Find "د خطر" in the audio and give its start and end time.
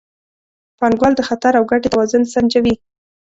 1.15-1.53